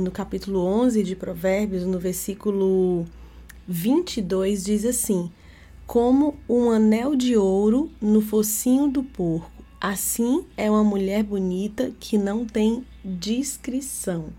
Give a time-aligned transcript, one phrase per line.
[0.00, 3.04] no capítulo 11 de Provérbios, no versículo
[3.68, 5.30] 22, diz assim:
[5.86, 12.16] Como um anel de ouro no focinho do porco, assim é uma mulher bonita que
[12.16, 14.30] não tem discrição.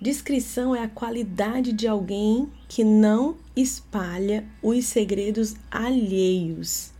[0.00, 6.92] Discrição é a qualidade de alguém que não espalha os segredos alheios.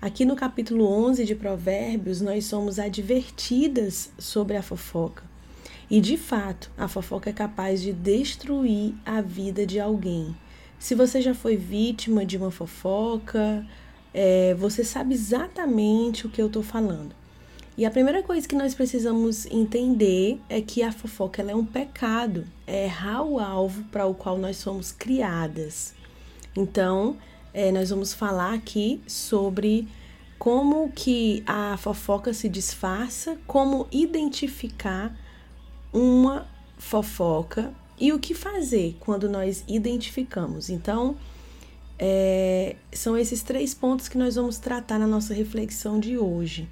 [0.00, 5.27] Aqui no capítulo 11 de Provérbios, nós somos advertidas sobre a fofoca.
[5.90, 10.36] E de fato, a fofoca é capaz de destruir a vida de alguém.
[10.78, 13.66] Se você já foi vítima de uma fofoca,
[14.12, 17.16] é, você sabe exatamente o que eu estou falando.
[17.76, 22.44] E a primeira coisa que nós precisamos entender é que a fofoca é um pecado,
[22.66, 25.94] é errar o alvo para o qual nós somos criadas.
[26.56, 27.16] Então,
[27.54, 29.88] é, nós vamos falar aqui sobre
[30.38, 35.16] como que a fofoca se disfarça, como identificar
[35.92, 40.70] uma fofoca e o que fazer quando nós identificamos.
[40.70, 41.16] Então,
[41.98, 46.68] é, são esses três pontos que nós vamos tratar na nossa reflexão de hoje.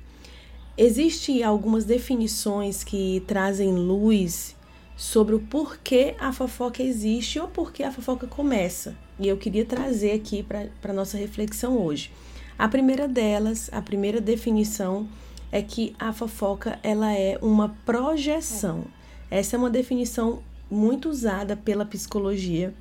[0.79, 4.55] Existem algumas definições que trazem luz
[4.97, 8.95] sobre o porquê a fofoca existe ou porquê a fofoca começa.
[9.19, 12.11] E eu queria trazer aqui para a nossa reflexão hoje.
[12.59, 15.09] A primeira delas, a primeira definição
[15.51, 18.85] é que a fofoca ela é uma projeção.
[19.31, 22.73] Essa é uma definição muito usada pela psicologia.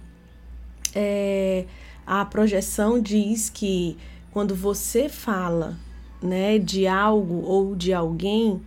[0.94, 1.66] É,
[2.06, 3.98] a projeção diz que
[4.32, 5.78] quando você fala
[6.22, 8.62] né, de algo ou de alguém,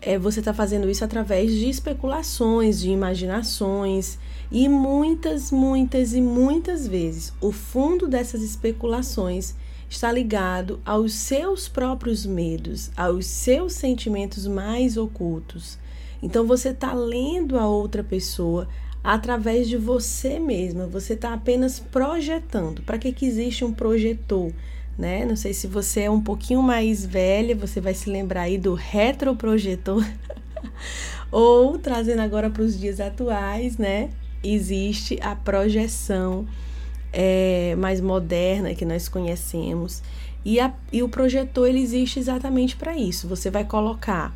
[0.00, 4.18] é, você está fazendo isso através de especulações, de imaginações,
[4.50, 9.54] e muitas, muitas e muitas vezes o fundo dessas especulações
[9.88, 15.78] está ligado aos seus próprios medos, aos seus sentimentos mais ocultos.
[16.22, 18.68] Então você está lendo a outra pessoa
[19.02, 20.86] através de você mesma.
[20.86, 22.82] Você está apenas projetando.
[22.82, 24.52] Para que, que existe um projetor?
[24.96, 25.24] Né?
[25.24, 28.74] Não sei se você é um pouquinho mais velha, você vai se lembrar aí do
[28.74, 30.06] retroprojetor.
[31.32, 34.10] Ou trazendo agora para os dias atuais, né?
[34.44, 36.46] Existe a projeção
[37.12, 40.02] é, mais moderna que nós conhecemos.
[40.44, 43.26] E, a, e o projetor ele existe exatamente para isso.
[43.28, 44.34] Você vai colocar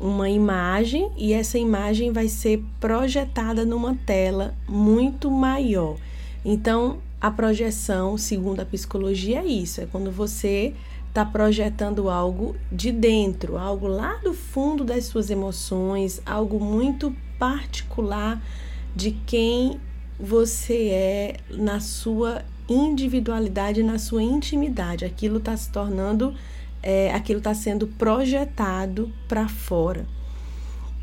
[0.00, 5.96] uma imagem e essa imagem vai ser projetada numa tela muito maior.
[6.44, 10.74] Então, a projeção, segundo a psicologia, é isso: é quando você
[11.08, 18.42] está projetando algo de dentro, algo lá do fundo das suas emoções, algo muito particular
[18.94, 19.80] de quem
[20.20, 25.04] você é na sua individualidade, na sua intimidade.
[25.04, 26.34] Aquilo está se tornando
[26.86, 30.06] é, aquilo está sendo projetado para fora.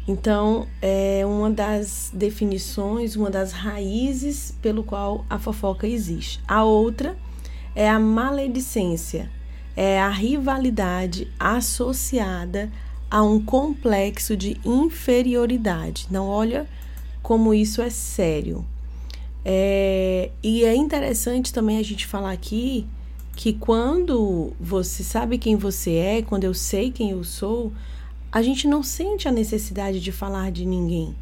[0.07, 6.39] Então, é uma das definições, uma das raízes pelo qual a fofoca existe.
[6.47, 7.17] A outra
[7.75, 9.29] é a maledicência,
[9.75, 12.71] é a rivalidade associada
[13.11, 16.07] a um complexo de inferioridade.
[16.09, 16.65] Não olha
[17.21, 18.65] como isso é sério.
[19.43, 22.87] É, e é interessante também a gente falar aqui
[23.35, 27.71] que quando você sabe quem você é, quando eu sei quem eu sou,
[28.31, 31.15] a gente não sente a necessidade de falar de ninguém.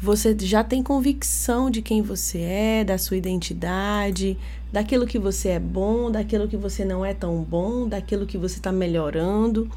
[0.00, 4.36] Você já tem convicção de quem você é, da sua identidade,
[4.72, 8.56] daquilo que você é bom, daquilo que você não é tão bom, daquilo que você
[8.56, 9.70] está melhorando.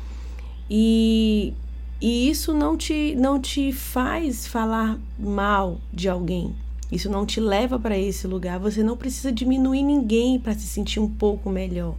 [0.69, 1.53] E,
[2.01, 6.53] e isso não te, não te faz falar mal de alguém.
[6.91, 8.59] Isso não te leva para esse lugar.
[8.59, 11.95] Você não precisa diminuir ninguém para se sentir um pouco melhor.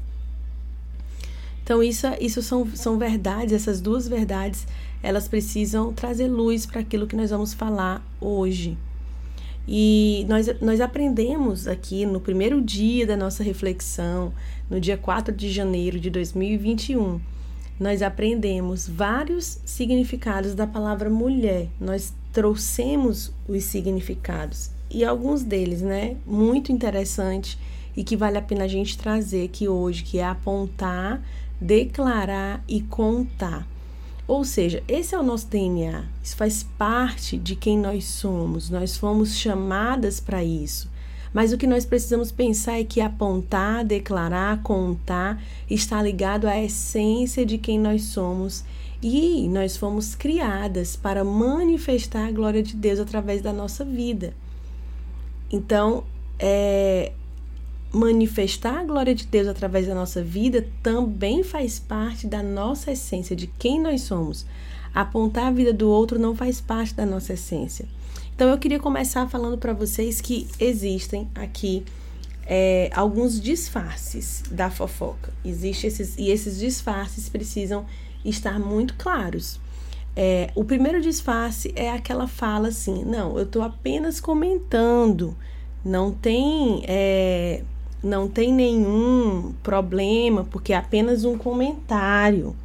[1.62, 4.66] Então, isso, isso são, são verdades, essas duas verdades,
[5.02, 8.78] elas precisam trazer luz para aquilo que nós vamos falar hoje.
[9.66, 14.32] E nós, nós aprendemos aqui no primeiro dia da nossa reflexão,
[14.70, 17.20] no dia 4 de janeiro de 2021,
[17.78, 21.68] nós aprendemos vários significados da palavra mulher.
[21.78, 27.58] Nós trouxemos os significados e alguns deles, né, muito interessante
[27.96, 31.20] e que vale a pena a gente trazer aqui hoje, que é apontar,
[31.60, 33.66] declarar e contar.
[34.26, 38.96] Ou seja, esse é o nosso DNA, isso faz parte de quem nós somos, nós
[38.96, 40.88] fomos chamadas para isso.
[41.32, 47.44] Mas o que nós precisamos pensar é que apontar, declarar, contar está ligado à essência
[47.44, 48.64] de quem nós somos
[49.02, 54.34] e nós fomos criadas para manifestar a glória de Deus através da nossa vida.
[55.50, 56.04] Então,
[56.38, 57.12] é,
[57.92, 63.34] manifestar a glória de Deus através da nossa vida também faz parte da nossa essência,
[63.34, 64.44] de quem nós somos.
[64.94, 67.86] Apontar a vida do outro não faz parte da nossa essência.
[68.34, 71.84] Então eu queria começar falando para vocês que existem aqui
[72.46, 75.32] é, alguns disfarces da fofoca.
[75.44, 77.84] Existem esses e esses disfarces precisam
[78.24, 79.60] estar muito claros.
[80.20, 85.36] É, o primeiro disfarce é aquela fala assim: não, eu estou apenas comentando,
[85.84, 87.62] não tem, é,
[88.02, 92.56] não tem nenhum problema, porque é apenas um comentário.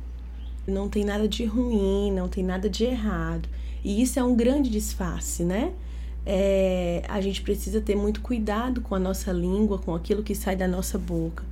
[0.65, 3.47] Não tem nada de ruim, não tem nada de errado.
[3.83, 5.73] E isso é um grande disfarce, né?
[6.25, 10.55] É, a gente precisa ter muito cuidado com a nossa língua, com aquilo que sai
[10.55, 11.44] da nossa boca.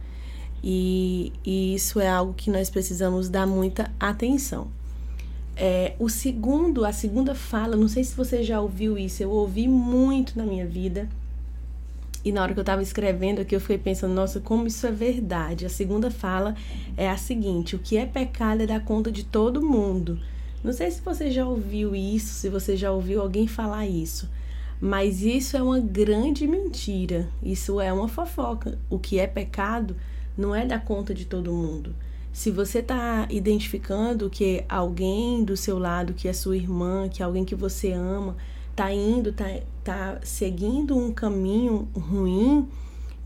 [0.63, 4.80] E, e isso é algo que nós precisamos dar muita atenção.
[5.63, 9.67] É, o segundo, a segunda fala, não sei se você já ouviu isso, eu ouvi
[9.67, 11.07] muito na minha vida.
[12.25, 14.91] E na hora que eu estava escrevendo aqui, eu fiquei pensando, nossa, como isso é
[14.91, 15.63] verdade.
[15.63, 16.55] A segunda fala
[16.97, 20.19] é a seguinte: o que é pecado é dar conta de todo mundo.
[20.63, 24.27] Não sei se você já ouviu isso, se você já ouviu alguém falar isso,
[24.79, 27.29] mas isso é uma grande mentira.
[27.43, 28.79] Isso é uma fofoca.
[28.89, 29.95] O que é pecado
[30.35, 31.93] não é dar conta de todo mundo.
[32.33, 37.25] Se você está identificando que alguém do seu lado, que é sua irmã, que é
[37.25, 38.37] alguém que você ama,
[38.69, 39.45] está indo, está
[39.83, 42.67] tá seguindo um caminho ruim,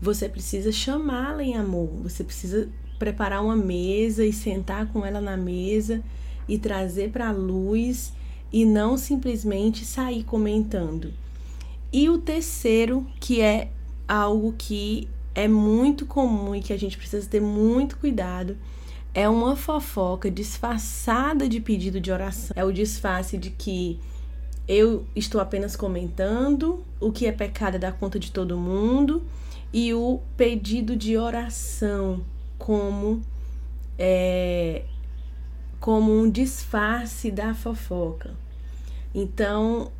[0.00, 1.88] você precisa chamá-la em amor.
[2.02, 2.68] Você precisa
[2.98, 6.02] preparar uma mesa e sentar com ela na mesa
[6.48, 8.12] e trazer para a luz
[8.52, 11.12] e não simplesmente sair comentando.
[11.92, 13.70] E o terceiro, que é
[14.08, 18.56] algo que é muito comum e que a gente precisa ter muito cuidado,
[19.16, 22.52] é uma fofoca disfarçada de pedido de oração.
[22.54, 23.98] É o disfarce de que
[24.68, 29.22] eu estou apenas comentando, o que é pecado é dar conta de todo mundo,
[29.72, 32.20] e o pedido de oração
[32.58, 33.22] como
[33.98, 34.84] é,
[35.80, 38.34] como um disfarce da fofoca.
[39.14, 39.90] Então,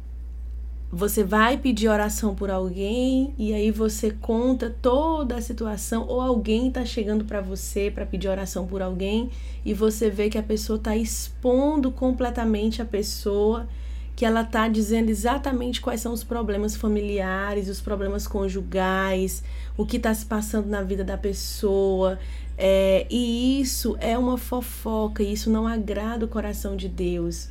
[0.90, 6.68] você vai pedir oração por alguém e aí você conta toda a situação ou alguém
[6.68, 9.30] está chegando para você para pedir oração por alguém
[9.64, 13.68] e você vê que a pessoa está expondo completamente a pessoa,
[14.14, 19.42] que ela está dizendo exatamente quais são os problemas familiares, os problemas conjugais,
[19.76, 22.16] o que está se passando na vida da pessoa.
[22.56, 27.50] É, e isso é uma fofoca, isso não agrada o coração de Deus.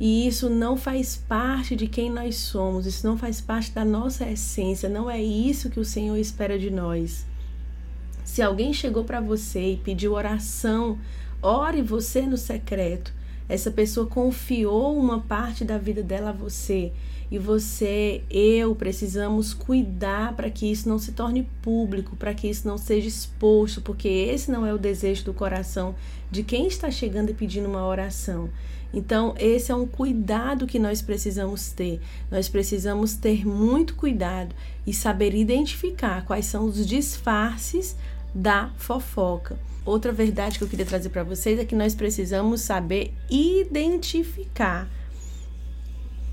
[0.00, 4.28] E isso não faz parte de quem nós somos, isso não faz parte da nossa
[4.28, 7.26] essência, não é isso que o Senhor espera de nós.
[8.24, 10.98] Se alguém chegou para você e pediu oração,
[11.42, 13.12] ore você no secreto.
[13.48, 16.92] Essa pessoa confiou uma parte da vida dela a você
[17.30, 22.66] e você, eu, precisamos cuidar para que isso não se torne público, para que isso
[22.66, 25.94] não seja exposto, porque esse não é o desejo do coração
[26.30, 28.48] de quem está chegando e pedindo uma oração.
[28.94, 32.00] Então, esse é um cuidado que nós precisamos ter.
[32.30, 34.54] Nós precisamos ter muito cuidado
[34.86, 37.94] e saber identificar quais são os disfarces
[38.38, 39.58] da fofoca.
[39.84, 44.88] Outra verdade que eu queria trazer para vocês é que nós precisamos saber identificar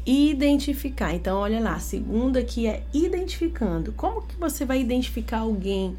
[0.06, 1.16] identificar.
[1.16, 3.92] Então, olha lá, a segunda que é identificando.
[3.94, 5.98] Como que você vai identificar alguém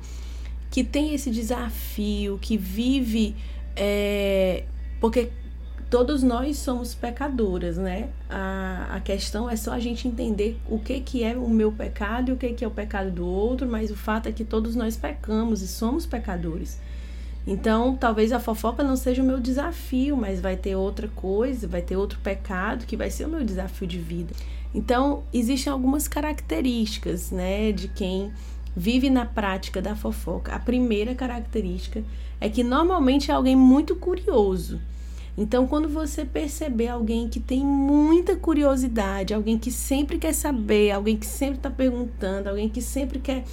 [0.70, 3.34] que tem esse desafio, que vive.
[3.74, 4.62] É,
[5.00, 5.32] porque
[5.88, 8.08] todos nós somos pecadoras, né?
[8.28, 12.30] A, a questão é só a gente entender o que, que é o meu pecado
[12.30, 14.74] e o que, que é o pecado do outro, mas o fato é que todos
[14.74, 16.78] nós pecamos e somos pecadores.
[17.46, 21.80] Então, talvez a fofoca não seja o meu desafio, mas vai ter outra coisa, vai
[21.80, 24.34] ter outro pecado que vai ser o meu desafio de vida.
[24.74, 28.32] Então, existem algumas características, né, de quem
[28.76, 30.52] vive na prática da fofoca.
[30.52, 32.02] A primeira característica
[32.40, 34.80] é que normalmente é alguém muito curioso.
[35.38, 41.16] Então, quando você perceber alguém que tem muita curiosidade, alguém que sempre quer saber, alguém
[41.16, 43.44] que sempre está perguntando, alguém que sempre quer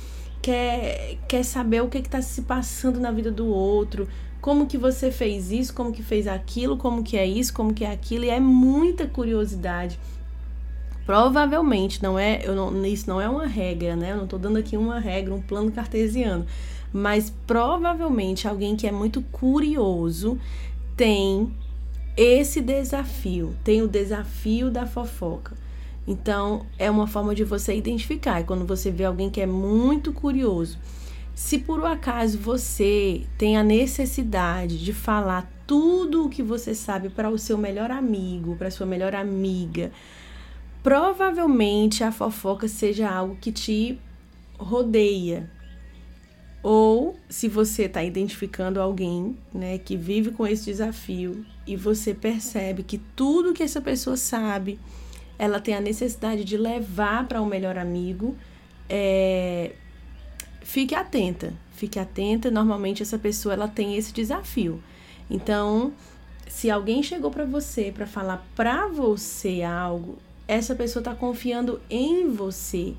[0.43, 4.07] quer, quer saber o que está se passando na vida do outro,
[4.41, 7.85] como que você fez isso, como que fez aquilo, como que é isso, como que
[7.85, 9.97] é aquilo, e é muita curiosidade.
[11.05, 14.11] Provavelmente, não é, eu não, isso não é uma regra, né?
[14.11, 16.45] Eu não estou dando aqui uma regra, um plano cartesiano,
[16.91, 20.37] mas provavelmente alguém que é muito curioso
[20.95, 21.53] tem
[22.15, 25.55] esse desafio, tem o desafio da fofoca.
[26.07, 28.41] Então, é uma forma de você identificar.
[28.41, 30.77] E quando você vê alguém que é muito curioso,
[31.33, 37.29] se por acaso você tem a necessidade de falar tudo o que você sabe para
[37.29, 39.91] o seu melhor amigo, para sua melhor amiga,
[40.83, 43.97] provavelmente a fofoca seja algo que te
[44.57, 45.49] rodeia.
[46.63, 52.83] Ou se você está identificando alguém né, que vive com esse desafio e você percebe
[52.83, 54.79] que tudo que essa pessoa sabe
[55.37, 58.37] ela tem a necessidade de levar para o um melhor amigo,
[58.87, 59.73] é,
[60.61, 62.49] fique atenta, fique atenta.
[62.49, 64.81] Normalmente essa pessoa ela tem esse desafio.
[65.29, 65.91] Então,
[66.47, 70.17] se alguém chegou para você para falar para você algo,
[70.47, 72.93] essa pessoa está confiando em você.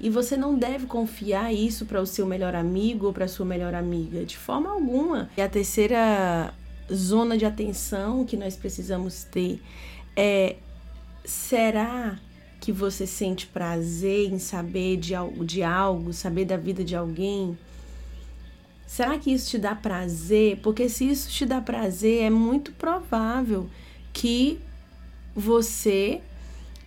[0.00, 3.74] E você não deve confiar isso para o seu melhor amigo ou para sua melhor
[3.74, 5.28] amiga, de forma alguma.
[5.36, 6.54] E a terceira
[6.92, 9.60] zona de atenção que nós precisamos ter
[10.16, 10.56] é:
[11.24, 12.18] será
[12.60, 15.14] que você sente prazer em saber de,
[15.44, 17.58] de algo, saber da vida de alguém?
[18.86, 20.58] Será que isso te dá prazer?
[20.62, 23.68] Porque se isso te dá prazer, é muito provável
[24.12, 24.58] que
[25.34, 26.20] você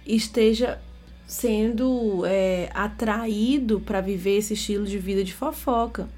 [0.05, 0.81] esteja
[1.31, 6.09] sendo é, atraído para viver esse estilo de vida de fofoca.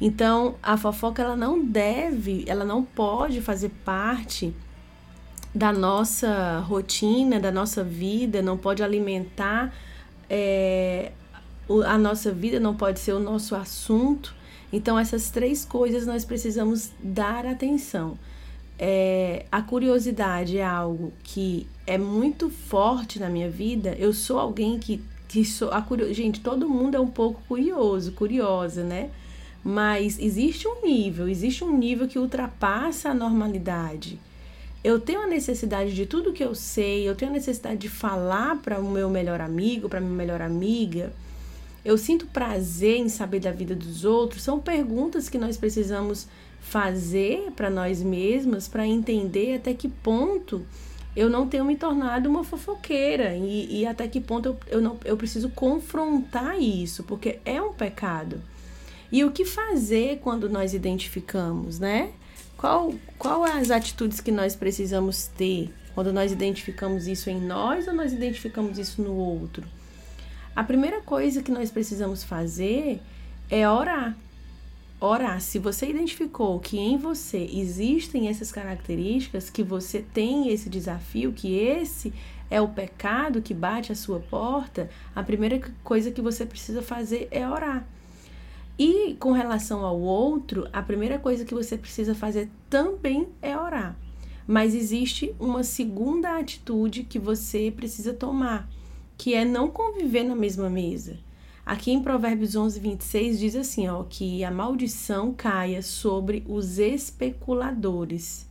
[0.00, 4.54] Então, a fofoca ela não deve, ela não pode fazer parte
[5.52, 9.74] da nossa rotina, da nossa vida, não pode alimentar
[10.30, 11.10] é,
[11.84, 14.32] a nossa vida, não pode ser o nosso assunto.
[14.72, 18.16] Então, essas três coisas nós precisamos dar atenção.
[18.78, 23.94] É, a curiosidade é algo que é muito forte na minha vida.
[23.98, 25.70] Eu sou alguém que, que sou.
[25.70, 26.12] A curio...
[26.12, 29.10] Gente, todo mundo é um pouco curioso, curiosa, né?
[29.64, 34.18] Mas existe um nível, existe um nível que ultrapassa a normalidade
[34.86, 38.62] eu tenho a necessidade de tudo que eu sei, eu tenho a necessidade de falar
[38.62, 41.12] para o meu melhor amigo, para minha melhor amiga.
[41.86, 44.42] Eu sinto prazer em saber da vida dos outros.
[44.42, 46.26] São perguntas que nós precisamos
[46.60, 50.66] fazer para nós mesmas para entender até que ponto
[51.14, 54.98] eu não tenho me tornado uma fofoqueira e, e até que ponto eu, eu, não,
[55.04, 58.42] eu preciso confrontar isso, porque é um pecado.
[59.12, 62.10] E o que fazer quando nós identificamos, né?
[62.56, 67.94] Qual, qual as atitudes que nós precisamos ter quando nós identificamos isso em nós ou
[67.94, 69.75] nós identificamos isso no outro?
[70.56, 73.02] A primeira coisa que nós precisamos fazer
[73.50, 74.16] é orar.
[74.98, 75.38] Orar.
[75.38, 81.54] Se você identificou que em você existem essas características, que você tem esse desafio, que
[81.54, 82.10] esse
[82.50, 87.28] é o pecado que bate a sua porta, a primeira coisa que você precisa fazer
[87.30, 87.86] é orar.
[88.78, 93.94] E com relação ao outro, a primeira coisa que você precisa fazer também é orar.
[94.46, 98.66] Mas existe uma segunda atitude que você precisa tomar,
[99.16, 101.18] que é não conviver na mesma mesa.
[101.64, 108.46] Aqui em Provérbios 11, 26 diz assim, ó, que a maldição caia sobre os especuladores.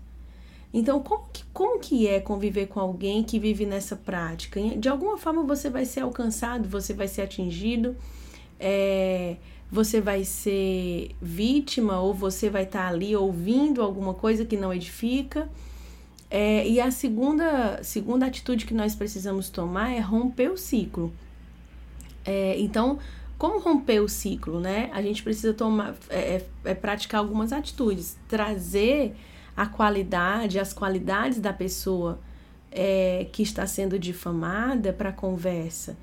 [0.73, 4.59] Então, como que, como que é conviver com alguém que vive nessa prática?
[4.61, 7.95] De alguma forma você vai ser alcançado, você vai ser atingido.
[8.59, 9.37] É,
[9.71, 14.73] você vai ser vítima ou você vai estar tá ali ouvindo alguma coisa que não
[14.73, 15.49] edifica.
[16.37, 21.13] É, e a segunda, segunda atitude que nós precisamos tomar é romper o ciclo.
[22.25, 22.99] É, então,
[23.37, 24.89] como romper o ciclo, né?
[24.91, 29.15] A gente precisa tomar, é, é, é praticar algumas atitudes, trazer
[29.55, 32.19] a qualidade, as qualidades da pessoa
[32.69, 35.95] é, que está sendo difamada para a conversa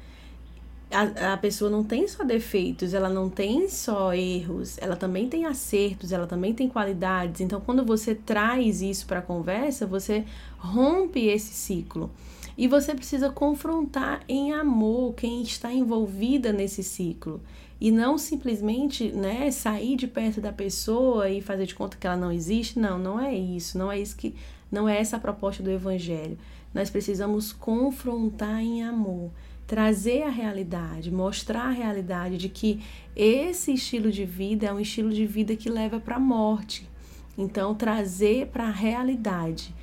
[0.93, 6.13] a, pessoa não tem só defeitos, ela não tem só erros, ela também tem acertos,
[6.13, 7.41] ela também tem qualidades.
[7.41, 10.25] Então, quando você traz isso para a conversa, você
[10.59, 12.11] rompe esse ciclo.
[12.57, 17.41] E você precisa confrontar em amor quem está envolvida nesse ciclo.
[17.81, 22.17] E não simplesmente né, sair de perto da pessoa e fazer de conta que ela
[22.17, 22.79] não existe.
[22.79, 23.77] Não, não é isso.
[23.77, 24.35] Não é isso que.
[24.71, 26.39] Não é essa a proposta do Evangelho.
[26.73, 29.31] Nós precisamos confrontar em amor
[29.67, 32.83] trazer a realidade, mostrar a realidade de que
[33.17, 36.89] esse estilo de vida é um estilo de vida que leva para a morte.
[37.37, 39.75] Então, trazer para a realidade.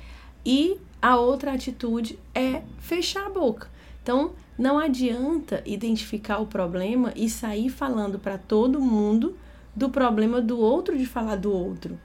[0.44, 3.68] E a outra atitude é fechar a boca.
[4.02, 9.36] Então, não adianta identificar o problema e sair falando para todo mundo
[9.74, 11.98] do problema do outro de falar do outro.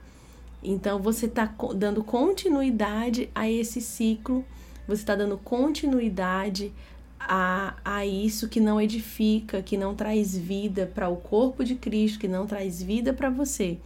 [0.62, 4.44] Então, você está dando continuidade a esse ciclo,
[4.86, 6.72] você está dando continuidade
[7.28, 12.20] a, a isso que não edifica, que não traz vida para o corpo de Cristo,
[12.20, 13.78] que não traz vida para você.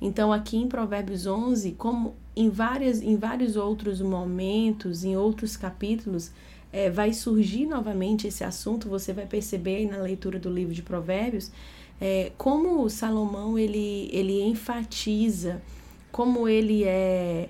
[0.00, 6.30] Então, aqui em Provérbios 11, como em, várias, em vários outros momentos, em outros capítulos,
[6.72, 10.82] é, vai surgir novamente esse assunto, você vai perceber aí na leitura do livro de
[10.82, 11.50] Provérbios,
[12.00, 15.60] é, como Salomão ele, ele enfatiza,
[16.12, 17.48] como ele é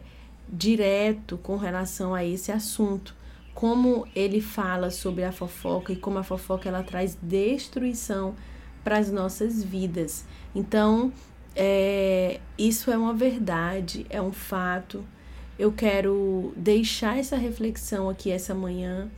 [0.50, 3.17] direto com relação a esse assunto
[3.58, 8.36] como ele fala sobre a fofoca e como a fofoca ela traz destruição
[8.84, 10.24] para as nossas vidas.
[10.54, 11.12] Então,
[11.56, 15.04] é, isso é uma verdade, é um fato.
[15.58, 19.10] Eu quero deixar essa reflexão aqui essa manhã.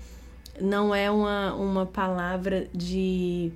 [0.59, 3.53] não é uma, uma palavra de,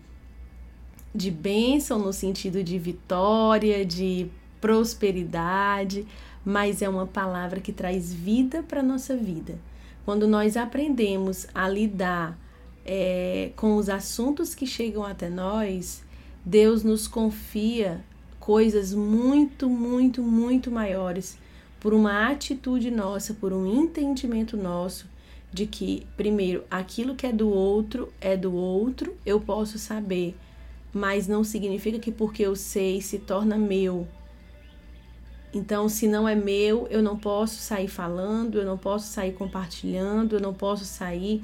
[1.14, 4.26] de bênção no sentido de vitória, de
[4.61, 6.07] prosperidade,
[6.45, 9.59] mas é uma palavra que traz vida para a nossa vida.
[10.04, 12.38] Quando nós aprendemos a lidar
[12.84, 16.02] é, com os assuntos que chegam até nós,
[16.44, 18.04] Deus nos confia
[18.38, 21.38] coisas muito, muito, muito maiores
[21.80, 25.06] por uma atitude nossa, por um entendimento nosso
[25.50, 30.37] de que, primeiro, aquilo que é do outro é do outro, eu posso saber,
[30.92, 34.06] mas não significa que porque eu sei se torna meu.
[35.54, 40.37] Então, se não é meu, eu não posso sair falando, eu não posso sair compartilhando,
[40.37, 41.42] eu não posso sair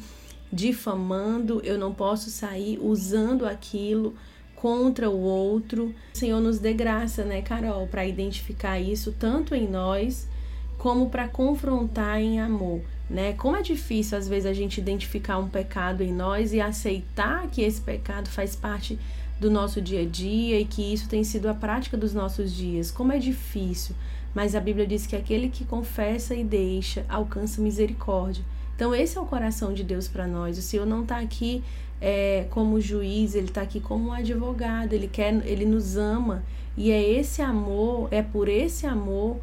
[0.53, 4.15] difamando, eu não posso sair usando aquilo
[4.57, 5.95] contra o outro.
[6.13, 10.29] O Senhor nos dê graça, né, Carol, para identificar isso tanto em nós
[10.77, 13.33] como para confrontar em amor né?
[13.33, 17.61] Como é difícil às vezes a gente identificar um pecado em nós e aceitar que
[17.61, 18.97] esse pecado faz parte
[19.41, 22.91] do nosso dia a dia e que isso tem sido a prática dos nossos dias.
[22.91, 23.97] Como é difícil,
[24.35, 28.45] mas a Bíblia diz que aquele que confessa e deixa alcança misericórdia.
[28.77, 30.59] Então esse é o coração de Deus para nós.
[30.59, 31.65] O Senhor não está aqui
[32.01, 34.93] é, como juiz, ele está aqui como um advogado.
[34.93, 36.43] Ele quer, ele nos ama
[36.77, 39.39] e é esse amor, é por esse amor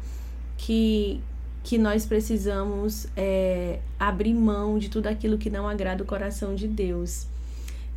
[0.56, 1.20] que
[1.64, 6.66] que nós precisamos é, abrir mão de tudo aquilo que não agrada o coração de
[6.66, 7.26] Deus.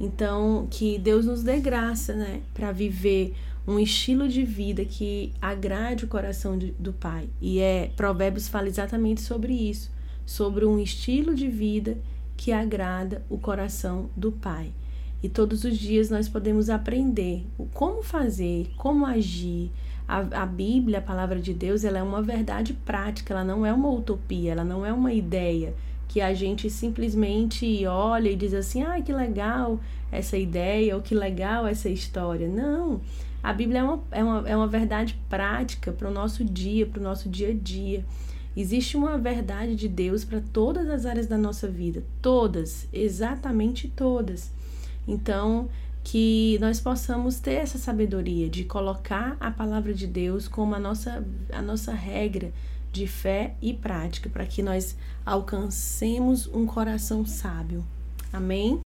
[0.03, 3.35] Então, que Deus nos dê graça, né, para viver
[3.67, 7.29] um estilo de vida que agrade o coração de, do Pai.
[7.39, 9.91] E é Provérbios fala exatamente sobre isso,
[10.25, 11.99] sobre um estilo de vida
[12.35, 14.71] que agrada o coração do Pai.
[15.21, 19.69] E todos os dias nós podemos aprender o como fazer, como agir,
[20.07, 23.71] a, a Bíblia, a palavra de Deus, ela é uma verdade prática, ela não é
[23.71, 25.75] uma utopia, ela não é uma ideia
[26.11, 29.79] que a gente simplesmente olha e diz assim: ah, que legal
[30.11, 32.49] essa ideia, ou que legal essa história.
[32.49, 32.99] Não.
[33.41, 36.99] A Bíblia é uma, é uma, é uma verdade prática para o nosso dia, para
[36.99, 38.03] o nosso dia a dia.
[38.55, 44.51] Existe uma verdade de Deus para todas as áreas da nossa vida, todas, exatamente todas.
[45.07, 45.69] Então,
[46.03, 51.25] que nós possamos ter essa sabedoria de colocar a palavra de Deus como a nossa,
[51.53, 52.51] a nossa regra
[52.91, 57.85] de fé e prática, para que nós alcancemos um coração sábio.
[58.31, 58.79] Amém?